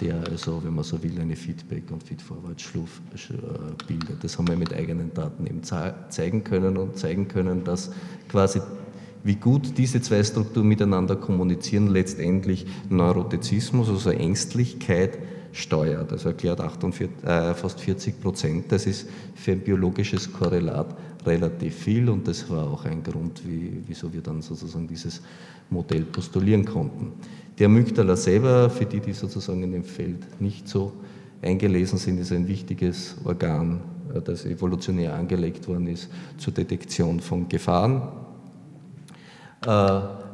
der 0.00 0.16
also, 0.28 0.60
wenn 0.64 0.74
man 0.74 0.82
so 0.82 1.00
will, 1.02 1.20
eine 1.20 1.36
Feedback- 1.36 1.90
und 1.92 2.02
Feedforward-Schluff 2.02 3.00
äh, 3.14 3.86
bildet. 3.86 4.24
Das 4.24 4.36
haben 4.36 4.48
wir 4.48 4.56
mit 4.56 4.74
eigenen 4.74 5.14
Daten 5.14 5.46
eben 5.46 5.62
zeigen 5.62 6.42
können 6.42 6.76
und 6.76 6.98
zeigen 6.98 7.28
können, 7.28 7.62
dass 7.62 7.92
quasi 8.28 8.60
wie 9.24 9.36
gut 9.36 9.78
diese 9.78 10.00
zwei 10.02 10.22
Strukturen 10.22 10.68
miteinander 10.68 11.16
kommunizieren, 11.16 11.88
letztendlich 11.88 12.66
Neurotizismus, 12.90 13.88
also 13.88 14.10
Ängstlichkeit, 14.10 15.18
steuert. 15.54 16.10
Das 16.12 16.24
erklärt 16.24 16.60
48, 16.60 17.24
äh, 17.24 17.54
fast 17.54 17.80
40 17.80 18.20
Prozent. 18.20 18.72
Das 18.72 18.86
ist 18.86 19.08
für 19.34 19.52
ein 19.52 19.60
biologisches 19.60 20.32
Korrelat 20.32 20.94
relativ 21.24 21.74
viel 21.76 22.10
und 22.10 22.28
das 22.28 22.50
war 22.50 22.70
auch 22.70 22.84
ein 22.84 23.02
Grund, 23.02 23.40
wie, 23.46 23.82
wieso 23.86 24.12
wir 24.12 24.20
dann 24.20 24.42
sozusagen 24.42 24.86
dieses 24.86 25.22
Modell 25.70 26.02
postulieren 26.02 26.64
konnten. 26.64 27.12
Die 27.58 27.64
Amygdala 27.64 28.16
selber, 28.16 28.68
für 28.68 28.84
die, 28.84 29.00
die 29.00 29.12
sozusagen 29.12 29.62
in 29.62 29.72
dem 29.72 29.84
Feld 29.84 30.40
nicht 30.40 30.68
so 30.68 30.92
eingelesen 31.40 31.98
sind, 31.98 32.18
ist 32.18 32.32
ein 32.32 32.48
wichtiges 32.48 33.16
Organ, 33.24 33.80
äh, 34.12 34.20
das 34.20 34.44
evolutionär 34.44 35.14
angelegt 35.14 35.68
worden 35.68 35.86
ist 35.86 36.10
zur 36.36 36.52
Detektion 36.52 37.20
von 37.20 37.48
Gefahren 37.48 38.02
äh, 39.66 39.70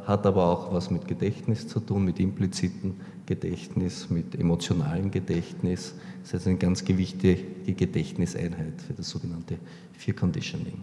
hat 0.07 0.27
aber 0.27 0.45
auch 0.45 0.73
was 0.73 0.91
mit 0.91 1.07
Gedächtnis 1.07 1.69
zu 1.69 1.81
tun, 1.81 2.05
mit 2.05 2.19
impliziten 2.19 2.95
Gedächtnis, 3.27 4.11
mit 4.11 4.35
emotionalem 4.39 5.11
Gedächtnis. 5.11 5.95
Das 6.23 6.35
ist 6.35 6.47
eine 6.47 6.57
ganz 6.57 6.85
gewichtige 6.85 7.73
Gedächtniseinheit 7.75 8.83
für 8.87 8.93
das 8.93 9.09
sogenannte 9.09 9.57
Fear 9.93 10.17
Conditioning. 10.17 10.81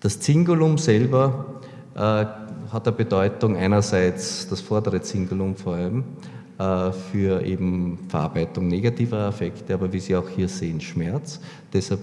Das 0.00 0.20
Zingulum 0.20 0.78
selber 0.78 1.62
äh, 1.94 1.98
hat 1.98 2.86
eine 2.86 2.96
Bedeutung 2.96 3.56
einerseits 3.56 4.48
das 4.48 4.60
vordere 4.60 5.00
Zingulum 5.00 5.56
vor 5.56 5.74
allem 5.76 6.04
äh, 6.58 6.92
für 6.92 7.42
eben 7.44 7.98
Verarbeitung 8.08 8.68
negativer 8.68 9.18
Affekte, 9.20 9.74
aber 9.74 9.92
wie 9.92 10.00
Sie 10.00 10.14
auch 10.16 10.28
hier 10.28 10.48
sehen, 10.48 10.80
Schmerz. 10.80 11.40
Deshalb 11.72 12.00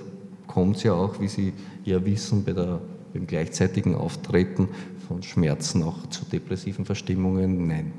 kommt 0.48 0.78
es 0.78 0.84
ja 0.84 0.94
auch, 0.94 1.20
wie 1.20 1.28
Sie 1.28 1.54
ja 1.84 2.04
wissen, 2.04 2.44
bei 2.44 2.54
der 2.54 2.80
beim 3.14 3.28
gleichzeitigen 3.28 3.96
Auftreten 3.96 4.70
von 5.08 5.24
Schmerzen 5.24 5.84
auch 5.84 6.08
zu 6.10 6.26
depressiven 6.26 6.86
Verstimmungen? 6.86 7.68
Nein. 7.68 7.94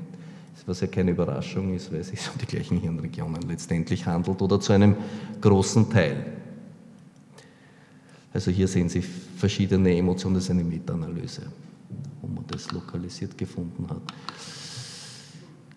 Was 0.67 0.81
ja 0.81 0.87
keine 0.87 1.11
Überraschung 1.11 1.73
ist, 1.73 1.91
weil 1.91 2.01
es 2.01 2.09
sich 2.09 2.19
um 2.31 2.37
die 2.39 2.45
gleichen 2.45 2.77
Hirnregionen 2.77 3.41
letztendlich 3.49 4.05
handelt 4.05 4.41
oder 4.43 4.59
zu 4.59 4.73
einem 4.73 4.95
großen 5.41 5.89
Teil. 5.89 6.23
Also 8.31 8.51
hier 8.51 8.67
sehen 8.67 8.87
Sie 8.87 9.01
verschiedene 9.01 9.97
Emotionen, 9.97 10.35
das 10.35 10.43
ist 10.43 10.51
eine 10.51 10.63
Meta-Analyse, 10.63 11.41
wo 12.21 12.27
man 12.27 12.45
das 12.47 12.71
lokalisiert 12.71 13.35
gefunden 13.37 13.87
hat 13.89 14.01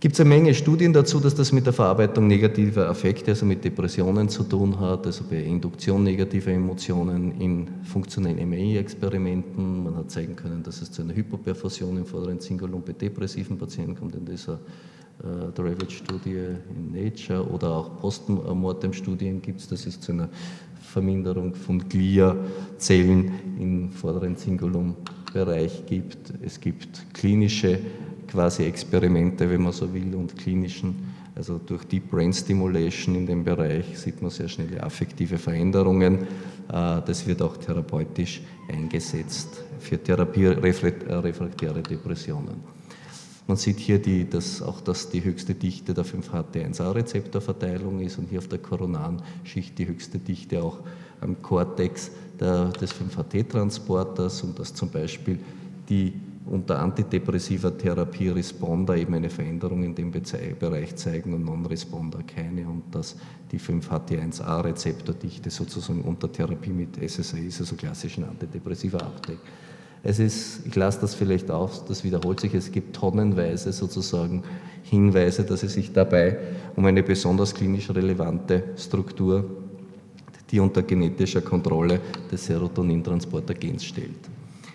gibt 0.05 0.17
es 0.17 0.21
eine 0.21 0.29
Menge 0.29 0.53
Studien 0.53 0.93
dazu, 0.93 1.19
dass 1.19 1.35
das 1.35 1.51
mit 1.51 1.65
der 1.65 1.73
Verarbeitung 1.73 2.27
negativer 2.27 2.91
Affekte, 2.91 3.31
also 3.31 3.47
mit 3.47 3.65
Depressionen 3.65 4.29
zu 4.29 4.43
tun 4.43 4.79
hat, 4.79 5.07
also 5.07 5.25
bei 5.25 5.43
Induktion 5.43 6.05
negativer 6.05 6.51
Emotionen 6.51 7.41
in 7.41 7.69
funktionellen 7.85 8.47
MRI-Experimenten. 8.47 9.83
Man 9.83 9.97
hat 9.97 10.11
zeigen 10.11 10.37
können, 10.37 10.63
dass 10.63 10.83
es 10.83 10.93
zu 10.93 11.01
einer 11.01 11.17
Hypoperfusion 11.17 11.97
im 11.97 12.05
vorderen 12.05 12.39
Zingulum 12.39 12.83
bei 12.83 12.93
depressiven 12.93 13.57
Patienten 13.57 13.95
kommt 13.95 14.15
in 14.15 14.27
dieser 14.27 14.61
äh, 15.23 15.51
Dravet-Studie 15.55 16.49
in 16.77 16.93
Nature 16.93 17.49
oder 17.49 17.71
auch 17.71 17.99
Postmortem-Studien 17.99 19.41
gibt 19.41 19.61
es, 19.61 19.69
dass 19.69 19.87
es 19.87 19.99
zu 19.99 20.13
einer 20.13 20.29
Verminderung 20.83 21.55
von 21.55 21.79
Glia-Zellen 21.89 23.33
im 23.59 23.91
vorderen 23.91 24.37
Zingulum-Bereich 24.37 25.87
gibt. 25.87 26.35
Es 26.43 26.61
gibt 26.61 27.07
klinische 27.15 27.79
quasi 28.29 28.65
Experimente, 28.65 29.49
wenn 29.49 29.63
man 29.63 29.73
so 29.73 29.93
will, 29.93 30.15
und 30.15 30.37
klinischen, 30.37 31.15
also 31.37 31.59
durch 31.59 31.85
Deep 31.85 32.11
Brain 32.11 32.33
Stimulation 32.33 33.17
in 33.17 33.27
dem 33.27 33.43
Bereich 33.43 33.99
sieht 33.99 34.23
man 34.23 34.31
sehr 34.31 34.49
schnelle 34.49 34.83
affektive 34.83 35.37
Veränderungen. 35.37 36.19
Äh, 36.69 37.03
das 37.05 37.27
wird 37.27 37.43
auch 37.43 37.57
therapeutisch 37.57 38.41
eingesetzt 38.69 39.65
für 39.81 40.01
therapierefraktäre 40.01 41.83
Depressionen. 41.83 42.75
Man 43.47 43.59
sieht 43.59 43.79
hier 43.79 43.99
die, 43.99 44.29
dass 44.29 44.63
auch 44.63 44.81
dass 44.81 45.11
die 45.11 45.23
höchste 45.23 45.55
Dichte 45.55 45.93
der 45.93 46.05
5-HT1A-Rezeptorverteilung 46.07 48.01
ist 48.01 48.19
und 48.19 48.31
hier 48.31 48.39
auf 48.39 48.49
der 48.49 48.59
koronaren 48.59 49.21
Schicht 49.43 49.79
die 49.79 49.87
höchste 49.87 50.19
Dichte 50.19 50.63
auch 50.63 50.79
am 51.21 51.43
Cortex 51.43 52.11
der, 52.41 52.69
des 52.69 52.93
5-HT-Transporters 52.93 54.45
und 54.45 54.59
dass 54.59 54.73
zum 54.73 54.89
Beispiel 54.89 55.39
die 55.91 56.15
unter 56.47 56.79
antidepressiver 56.79 57.77
Therapie 57.77 58.29
Responder 58.29 58.97
eben 58.97 59.15
eine 59.15 59.31
Veränderung 59.31 59.83
in 59.83 59.95
dem 59.95 60.11
Bereich 60.11 60.95
zeigen 60.97 61.33
und 61.33 61.45
Non-Responder 61.45 62.23
keine 62.23 62.69
und 62.69 62.83
dass 62.95 63.17
die 63.51 63.59
5-HT1A-Rezeptordichte 63.59 65.51
sozusagen 65.51 66.03
unter 66.03 66.31
Therapie 66.31 66.73
mit 66.73 66.97
SSRIs, 66.97 67.61
also 67.61 67.77
klassischen 67.77 68.25
antidepressiver 68.25 69.03
abdeckt. 69.03 69.41
Es 70.03 70.19
ist, 70.19 70.67
ich 70.67 70.75
lasse 70.75 71.01
das 71.01 71.15
vielleicht 71.15 71.51
auf, 71.51 71.87
das 71.87 72.05
wiederholt 72.05 72.39
sich, 72.39 72.53
es 72.53 72.71
gibt 72.71 72.95
tonnenweise 72.95 73.73
sozusagen 73.73 74.43
Hinweise, 74.83 75.45
dass 75.45 75.63
es 75.63 75.73
sich 75.73 75.95
dabei 75.95 76.37
um 76.77 76.85
eine 76.85 77.03
besonders 77.03 77.55
klinisch 77.55 77.89
relevante 77.89 78.65
Struktur, 78.77 79.47
die 80.51 80.61
unter 80.61 80.83
genetischer 80.83 81.41
Kontrolle 81.41 82.01
des 82.31 82.45
Serotonintransportergens 82.45 83.83
stellt. 83.83 84.29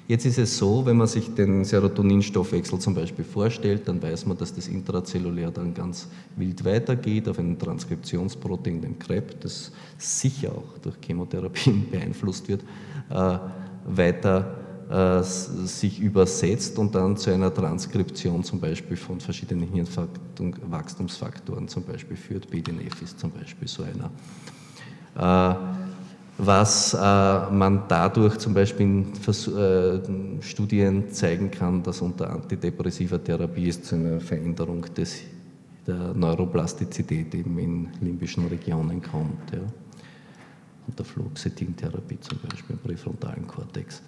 Jetzt 0.09 0.25
ist 0.25 0.39
es 0.39 0.57
so, 0.57 0.83
wenn 0.87 0.97
man 0.97 1.05
sich 1.05 1.35
den 1.35 1.63
Serotoninstoffwechsel 1.63 2.79
zum 2.79 2.95
Beispiel 2.95 3.23
vorstellt, 3.23 3.87
dann 3.87 4.01
weiß 4.01 4.25
man, 4.25 4.35
dass 4.35 4.51
das 4.51 4.67
intrazellulär 4.67 5.51
dann 5.51 5.71
ganz 5.71 6.07
wild 6.35 6.65
weitergeht 6.65 7.29
auf 7.29 7.37
ein 7.37 7.59
Transkriptionsprotein, 7.59 8.81
dem 8.81 8.97
CREP, 8.97 9.39
das 9.41 9.71
sicher 9.99 10.51
auch 10.51 10.79
durch 10.81 10.95
Chemotherapien 11.05 11.87
beeinflusst 11.91 12.47
wird, 12.47 12.63
äh, 13.11 13.37
weiter 13.85 14.57
äh, 14.89 15.21
sich 15.21 15.99
übersetzt 15.99 16.79
und 16.79 16.95
dann 16.95 17.15
zu 17.15 17.29
einer 17.29 17.53
Transkription 17.53 18.43
zum 18.43 18.59
Beispiel 18.59 18.97
von 18.97 19.19
verschiedenen 19.19 19.69
Hirnwachstumsfaktoren 19.71 21.67
zum 21.67 21.83
Beispiel 21.83 22.17
führt. 22.17 22.49
BDNF 22.49 22.99
ist 23.03 23.19
zum 23.19 23.29
Beispiel 23.29 23.67
so 23.67 23.83
einer. 23.83 24.09
Äh, 25.15 25.78
was 26.39 26.93
äh, 26.93 26.97
man 26.97 27.83
dadurch 27.87 28.37
zum 28.37 28.53
Beispiel 28.53 28.85
in 28.85 29.15
Vers 29.15 29.47
äh, 29.47 29.99
Studien 30.41 31.11
zeigen 31.11 31.51
kann, 31.51 31.83
dass 31.83 32.01
unter 32.01 32.29
antidepressiver 32.29 33.21
Therapie 33.21 33.67
es 33.67 33.83
zu 33.83 33.95
einer 33.95 34.21
Veränderung 34.21 34.85
des, 34.95 35.19
der 35.85 36.13
Neuroplastizität 36.13 37.35
eben 37.35 37.59
in 37.59 37.89
limbischen 37.99 38.47
Regionen 38.47 39.01
kommt. 39.01 39.51
Ja. 39.51 39.59
Unter 40.87 41.03
Fluoxetintherapie 41.03 42.19
zum 42.21 42.39
Beispiel 42.39 42.75
im 42.75 42.89
präfrontalen 42.89 43.45
Kortex. 43.45 44.01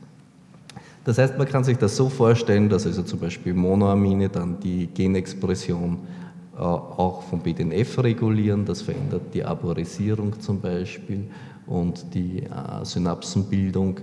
Das 1.03 1.17
heißt, 1.17 1.37
man 1.37 1.47
kann 1.47 1.65
sich 1.65 1.77
das 1.77 1.97
so 1.97 2.09
vorstellen, 2.09 2.69
dass 2.69 2.85
also 2.85 3.03
zum 3.03 3.19
Beispiel 3.19 3.53
Monoamine 3.53 4.29
dann 4.29 4.59
die 4.59 4.87
Genexpression 4.87 5.97
auch 6.57 7.23
vom 7.23 7.39
BDNF 7.39 7.99
regulieren, 7.99 8.65
das 8.65 8.81
verändert 8.81 9.33
die 9.33 9.43
Arborisierung 9.43 10.39
zum 10.39 10.59
Beispiel 10.59 11.29
und 11.65 12.13
die 12.13 12.43
äh, 12.43 12.83
Synapsenbildung 12.83 13.99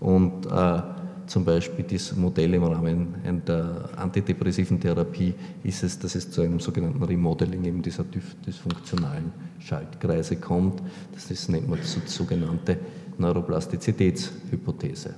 und 0.00 0.46
äh, 0.46 0.82
zum 1.26 1.44
Beispiel 1.44 1.84
dieses 1.84 2.16
Modell 2.16 2.54
im 2.54 2.64
Rahmen 2.64 3.42
der 3.46 3.90
antidepressiven 3.96 4.80
Therapie 4.80 5.34
ist 5.62 5.82
es, 5.82 5.98
dass 5.98 6.14
es 6.14 6.30
zu 6.30 6.40
einem 6.40 6.58
sogenannten 6.58 7.02
Remodeling 7.02 7.64
eben 7.64 7.82
dieser 7.82 8.04
dysfunktionalen 8.04 9.30
Schaltkreise 9.58 10.36
kommt. 10.36 10.82
Das 11.12 11.30
ist, 11.30 11.50
nennt 11.50 11.68
man 11.68 11.78
die 11.80 12.08
sogenannte 12.08 12.78
Neuroplastizitätshypothese. 13.18 15.14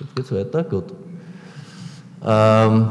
Äh, 0.00 0.04
Geht's 0.14 0.32
weiter? 0.32 0.64
Gut. 0.64 0.92
Ähm, 2.24 2.88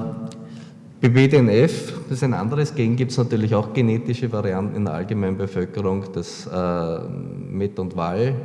BDNF, 1.01 1.93
das 2.09 2.17
ist 2.17 2.23
ein 2.23 2.33
anderes 2.33 2.75
Gen, 2.75 2.95
gibt 2.95 3.11
es 3.11 3.17
natürlich 3.17 3.55
auch 3.55 3.71
genetische 3.73 4.31
Varianten 4.31 4.75
in 4.75 4.85
der 4.85 4.95
allgemeinen 4.95 5.37
Bevölkerung. 5.37 6.05
Das 6.13 6.45
äh, 6.45 6.99
Met 7.09 7.79
und 7.79 7.95
Wall, 7.95 8.35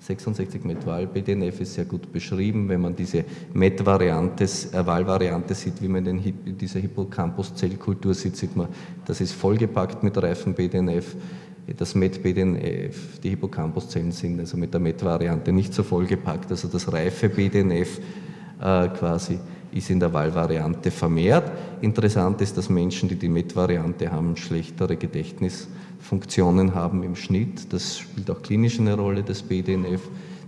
66 0.00 0.64
Met-Wall, 0.64 1.06
BDNF 1.06 1.60
ist 1.60 1.74
sehr 1.74 1.84
gut 1.84 2.10
beschrieben. 2.10 2.68
Wenn 2.68 2.80
man 2.80 2.96
diese 2.96 3.24
Met-Variante, 3.52 4.44
äh, 4.44 4.86
Wahl-Variante 4.86 5.54
sieht, 5.54 5.80
wie 5.82 5.88
man 5.88 6.06
in 6.06 6.56
dieser 6.56 6.80
Hippocampus-Zellkultur 6.80 8.14
sieht, 8.14 8.36
sieht 8.36 8.56
man, 8.56 8.68
das 9.04 9.20
ist 9.20 9.32
vollgepackt 9.32 10.02
mit 10.02 10.20
reifen 10.20 10.54
BDNF. 10.54 11.14
Das 11.76 11.94
Met-BDNF, 11.94 13.20
die 13.20 13.30
Hippocampus-Zellen 13.30 14.12
sind 14.12 14.40
also 14.40 14.56
mit 14.56 14.72
der 14.72 14.80
Met-Variante 14.80 15.52
nicht 15.52 15.72
so 15.72 15.82
vollgepackt. 15.82 16.50
Also 16.50 16.68
das 16.68 16.92
reife 16.92 17.28
BDNF 17.28 18.00
äh, 18.60 18.88
quasi 18.88 19.38
ist 19.72 19.90
in 19.90 20.00
der 20.00 20.12
Wahlvariante 20.12 20.90
vermehrt. 20.90 21.50
Interessant 21.80 22.40
ist, 22.40 22.56
dass 22.56 22.68
Menschen, 22.68 23.08
die 23.08 23.14
die 23.14 23.28
MET-Variante 23.28 24.10
haben, 24.10 24.36
schlechtere 24.36 24.96
Gedächtnisfunktionen 24.96 26.74
haben 26.74 27.02
im 27.02 27.14
Schnitt. 27.14 27.72
Das 27.72 27.98
spielt 27.98 28.30
auch 28.30 28.42
klinisch 28.42 28.80
eine 28.80 28.94
Rolle, 28.94 29.22
das 29.22 29.42
BDNF, 29.42 30.00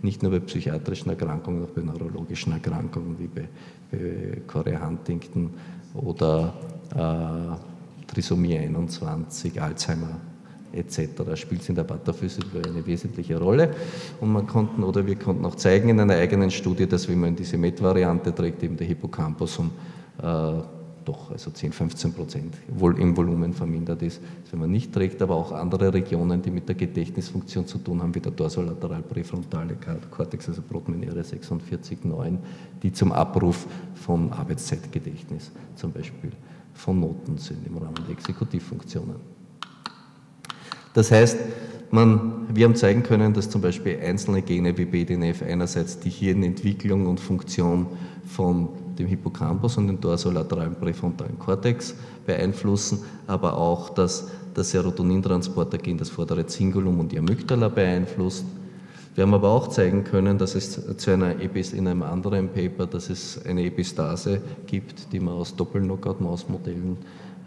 nicht 0.03 0.23
nur 0.23 0.33
bei 0.33 0.41
psychiatrischen 0.41 1.11
Erkrankungen, 1.11 1.65
auch 1.65 1.71
bei 1.71 1.83
neurologischen 1.83 2.53
Erkrankungen 2.53 3.17
wie 3.19 3.29
bei, 3.29 3.49
bei 3.91 4.43
Chorea 4.47 4.85
Huntington 4.87 5.51
oder 5.95 6.55
äh, 6.95 8.07
Trisomie 8.09 8.59
21, 8.59 9.63
Alzheimer 9.63 10.21
etc. 10.73 11.35
spielt 11.35 11.63
es 11.63 11.69
in 11.69 11.75
der 11.75 11.85
Pathophysik 11.85 12.45
eine 12.67 12.85
wesentliche 12.87 13.39
Rolle. 13.39 13.75
Und 14.21 14.33
man 14.33 14.47
konnten, 14.47 14.83
oder 14.83 15.07
wir 15.07 15.17
konnten 15.17 15.45
auch 15.45 15.55
zeigen 15.55 15.89
in 15.89 16.01
einer 16.01 16.15
eigenen 16.15 16.51
Studie, 16.51 16.87
dass 16.87 17.09
wenn 17.09 17.21
man 17.21 17.37
diese 17.37 17.59
MET-Variante 17.59 18.35
trägt, 18.35 18.63
eben 18.63 18.77
der 18.77 18.87
Hippocampus 18.87 19.59
um 19.59 19.71
äh, 20.23 20.63
doch 21.05 21.31
also 21.31 21.51
10, 21.51 21.73
15 21.73 22.13
Prozent 22.13 22.55
im 22.69 23.17
Volumen 23.17 23.53
vermindert 23.53 24.03
ist, 24.03 24.21
wenn 24.51 24.61
man 24.61 24.71
nicht 24.71 24.93
trägt, 24.93 25.21
aber 25.23 25.35
auch 25.35 25.53
andere 25.53 25.93
Regionen, 25.93 26.41
die 26.43 26.51
mit 26.51 26.69
der 26.69 26.77
Gedächtnisfunktion 26.77 27.67
zu 27.67 27.79
tun 27.79 28.03
haben, 28.03 28.15
wie 28.15 28.21
der 28.21 28.33
dorsolateral-präfrontale 28.33 29.77
Kortex, 30.11 30.49
also 30.49 30.63
Protmeniere 30.63 31.21
46,9, 31.21 32.39
die 32.83 32.93
zum 32.93 33.13
Abruf 33.13 33.67
von 33.95 34.33
Arbeitszeitgedächtnis 34.33 35.51
zum 35.75 35.93
Beispiel 35.93 36.33
von 36.75 37.01
Noten 37.01 37.39
sind 37.39 37.67
im 37.67 37.77
Rahmen 37.77 37.95
der 38.07 38.11
Exekutivfunktionen. 38.11 39.42
Das 40.95 41.11
heißt, 41.11 41.39
man, 41.91 42.47
wir 42.53 42.65
haben 42.65 42.75
zeigen 42.75 43.03
können, 43.03 43.35
dass 43.35 43.51
zum 43.51 43.61
Beispiel 43.61 43.99
einzelne 44.03 44.43
Gene 44.43 44.77
wie 44.77 44.87
BDNF 44.87 45.43
einerseits 45.43 45.99
die 46.01 46.11
Hirnentwicklung 46.11 47.07
und 47.07 47.21
Funktion 47.21 47.87
von 48.25 48.69
dem 48.99 49.07
Hippocampus 49.07 49.77
und 49.77 49.89
dem 49.89 50.01
dorsolateralen 50.01 50.75
präfrontalen 50.75 51.39
Kortex 51.39 51.95
beeinflussen, 52.27 53.01
aber 53.27 53.57
auch, 53.57 53.91
dass 53.91 54.29
das 54.55 54.71
Serotonintransportergen 54.71 55.99
das 55.99 56.11
vordere 56.11 56.47
Zingulum 56.47 57.01
und 57.01 57.13
die 57.13 57.19
Amygdala 57.19 57.69
beeinflusst. 57.69 58.45
Wir 59.15 59.25
haben 59.25 59.35
aber 59.35 59.51
auch 59.51 59.69
zeigen 59.69 60.05
können, 60.05 60.39
dass 60.39 60.55
es 60.55 60.97
zu 60.97 61.11
einer 61.11 61.41
Epis 61.43 61.75
in 61.75 61.87
einem 61.87 62.03
anderen 62.03 62.49
Paper, 62.49 62.87
dass 62.87 63.11
es 63.11 63.45
eine 63.45 63.65
Epistase 63.65 64.41
gibt, 64.67 65.13
die 65.13 65.21
man 65.21 65.35
aus 65.35 65.55
Doppel-Knockout-Mausmodellen 65.57 66.97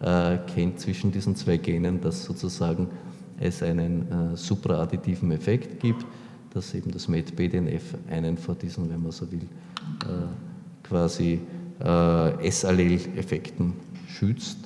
äh, 0.01 0.37
kennt 0.53 0.79
zwischen 0.79 1.11
diesen 1.11 1.35
zwei 1.35 1.57
Genen, 1.57 2.01
dass 2.01 2.25
sozusagen 2.25 2.89
es 3.39 3.61
einen 3.61 4.33
äh, 4.33 4.37
supraadditiven 4.37 5.31
Effekt 5.31 5.79
gibt, 5.79 6.05
dass 6.53 6.73
eben 6.73 6.91
das 6.91 7.07
MET-BDNF 7.07 7.95
einen 8.09 8.37
vor 8.37 8.55
diesen, 8.55 8.89
wenn 8.89 9.01
man 9.01 9.11
so 9.11 9.29
will, 9.31 9.41
äh, 9.41 10.87
quasi 10.87 11.39
äh, 11.83 12.47
S-Allel-Effekten 12.47 13.73
schützt 14.07 14.57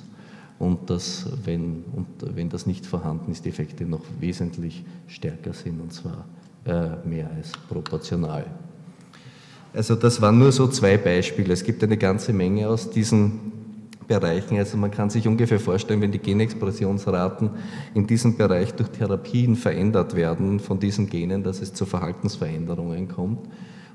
und 0.58 0.88
dass, 0.90 1.26
wenn, 1.44 1.84
und 1.94 2.06
wenn 2.36 2.48
das 2.48 2.66
nicht 2.66 2.86
vorhanden 2.86 3.32
ist, 3.32 3.44
die 3.44 3.48
Effekte 3.48 3.84
noch 3.84 4.04
wesentlich 4.20 4.84
stärker 5.08 5.52
sind 5.52 5.80
und 5.80 5.92
zwar 5.92 6.26
äh, 6.64 7.06
mehr 7.08 7.30
als 7.34 7.52
proportional. 7.68 8.46
Also 9.72 9.94
das 9.94 10.20
waren 10.20 10.38
nur 10.38 10.52
so 10.52 10.68
zwei 10.68 10.96
Beispiele. 10.98 11.52
Es 11.52 11.64
gibt 11.64 11.82
eine 11.82 11.96
ganze 11.96 12.32
Menge 12.32 12.68
aus 12.68 12.90
diesen 12.90 13.52
Bereichen. 14.10 14.58
Also 14.58 14.76
man 14.76 14.90
kann 14.90 15.08
sich 15.08 15.28
ungefähr 15.28 15.60
vorstellen, 15.60 16.00
wenn 16.00 16.10
die 16.10 16.18
Genexpressionsraten 16.18 17.50
in 17.94 18.08
diesem 18.08 18.36
Bereich 18.36 18.74
durch 18.74 18.88
Therapien 18.88 19.54
verändert 19.54 20.16
werden 20.16 20.58
von 20.58 20.80
diesen 20.80 21.08
Genen, 21.08 21.44
dass 21.44 21.62
es 21.62 21.72
zu 21.72 21.86
Verhaltensveränderungen 21.86 23.06
kommt. 23.06 23.48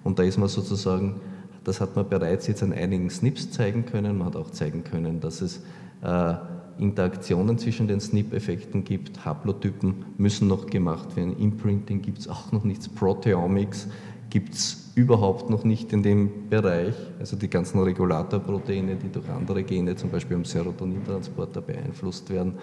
Und 0.06 0.18
da 0.18 0.24
ist 0.24 0.38
man 0.38 0.48
sozusagen, 0.48 1.20
das 1.66 1.82
hat 1.82 1.98
man 1.98 2.08
bereits 2.08 2.48
jetzt 2.48 2.64
an 2.64 2.72
einigen 2.72 3.10
SNPs 3.10 3.52
zeigen 3.52 3.86
können. 3.86 4.18
Man 4.18 4.28
hat 4.28 4.38
auch 4.38 4.52
zeigen 4.52 4.86
können, 4.86 5.20
dass 5.20 5.42
es 5.42 5.62
äh, 6.02 6.36
Interaktionen 6.78 7.58
zwischen 7.58 7.90
den 7.90 8.00
SNP-Effekten 8.00 8.86
gibt. 8.86 9.26
Haplotypen 9.26 10.06
müssen 10.18 10.48
noch 10.48 10.68
gemacht 10.68 11.18
werden. 11.18 11.38
Imprinting 11.38 12.02
gibt 12.02 12.20
es 12.20 12.30
auch 12.30 12.54
noch 12.54 12.64
nichts. 12.64 12.88
Proteomics 12.88 13.90
gibt 14.30 14.54
es 14.54 14.85
überhaupt 14.96 15.50
noch 15.50 15.66
nicht 15.66 15.92
in 15.92 16.02
dem 16.02 16.50
Bereich. 16.50 16.96
Also 17.20 17.36
die 17.36 17.50
ganzen 17.50 17.80
Regulatorproteine, 17.80 18.96
die 18.96 19.12
durch 19.12 19.30
andere 19.30 19.64
Gene, 19.64 19.96
zum 19.96 20.10
Beispiel 20.10 20.38
im 20.38 20.46
Serotonintransporter, 20.46 21.62
beeinflusst 21.62 22.30
werden. 22.30 22.54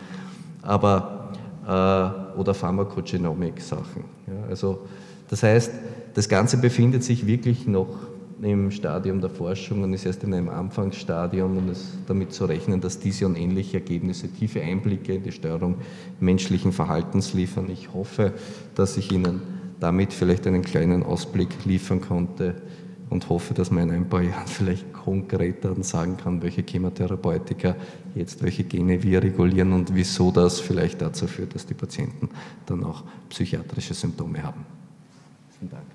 Aber, 0.63 1.33
äh, 1.67 2.39
oder 2.39 2.55
Pharmakogenomik-Sachen. 2.55 4.05
Ja, 4.27 4.49
also, 4.49 4.81
das 5.29 5.43
heißt, 5.43 5.73
das 6.15 6.29
Ganze 6.29 6.57
befindet 6.57 7.05
sich 7.05 7.27
wirklich 7.27 7.67
noch 7.67 7.89
im 8.41 8.71
Stadium 8.71 9.21
der 9.21 9.31
Forschung 9.31 9.83
und 9.83 9.93
ist 9.93 10.05
erst 10.05 10.25
in 10.25 10.35
einem 10.35 10.49
Anfangsstadium 10.49 11.59
und 11.59 11.69
es 11.69 11.93
damit 12.09 12.33
zu 12.33 12.47
rechnen, 12.47 12.81
dass 12.81 12.99
diese 12.99 13.27
und 13.27 13.37
ähnliche 13.37 13.79
Ergebnisse 13.79 14.29
tiefe 14.29 14.61
Einblicke 14.61 15.15
in 15.15 15.23
die 15.23 15.33
Steuerung 15.33 15.77
menschlichen 16.19 16.73
Verhaltens 16.73 17.35
liefern. 17.35 17.71
Ich 17.71 17.93
hoffe, 17.95 18.33
dass 18.75 18.97
ich 18.97 19.13
Ihnen 19.13 19.62
damit 19.83 20.13
vielleicht 20.13 20.47
einen 20.47 20.63
kleinen 20.63 21.03
Ausblick 21.03 21.65
liefern 21.65 22.01
konnte 22.01 22.63
und 23.11 23.29
hoffe, 23.29 23.53
dass 23.53 23.73
man 23.73 23.89
in 23.89 23.95
ein 23.97 24.09
paar 24.09 24.23
Jahren 24.23 24.47
vielleicht 24.47 24.93
konkreter 24.93 25.75
sagen 25.83 26.17
kann, 26.17 26.41
welche 26.41 26.63
Chemotherapeutika 26.63 27.75
jetzt 28.15 28.43
welche 28.45 28.63
Gene 28.63 29.03
wir 29.03 29.21
regulieren 29.21 29.73
und 29.73 29.93
wieso 29.93 30.31
das 30.31 30.61
vielleicht 30.61 31.03
dazu 31.03 31.27
führt, 31.27 31.57
dass 31.57 31.67
die 31.67 31.75
Patienten 31.75 32.29
dann 32.67 32.85
auch 32.85 33.03
psychiatrische 33.29 33.95
Symptome 33.95 34.43
haben. 34.43 34.65
Vielen 35.59 35.71
Dank. 35.71 35.92